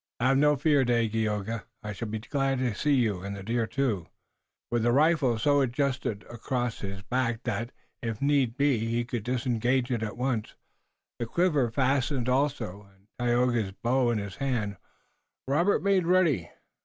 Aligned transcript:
"Have 0.19 0.39
no 0.39 0.55
fear, 0.55 0.83
Dagaeoga. 0.83 1.65
I 1.83 1.93
shall 1.93 2.07
be 2.07 2.19
too 2.19 2.27
glad 2.31 2.57
to 2.57 2.73
see 2.73 2.95
you 2.95 3.21
and 3.21 3.35
the 3.35 3.43
deer 3.43 3.67
to 3.67 3.97
fire." 4.05 4.11
With 4.71 4.81
the 4.81 4.91
rifle 4.91 5.37
so 5.37 5.61
adjusted 5.61 6.23
across 6.27 6.79
his 6.79 7.03
back 7.03 7.43
that, 7.43 7.71
if 8.01 8.19
need 8.19 8.57
be, 8.57 8.79
he 8.79 9.05
could 9.05 9.21
disengage 9.21 9.91
it 9.91 10.01
at 10.01 10.17
once, 10.17 10.55
the 11.19 11.27
quiver 11.27 11.69
fastened 11.69 12.27
also 12.27 12.89
and 12.95 13.07
Tayoga's 13.19 13.73
bow 13.73 14.09
in 14.09 14.17
his 14.17 14.37
hand, 14.37 14.77
Robert 15.47 15.83
made 15.83 16.07
ready. 16.07 16.49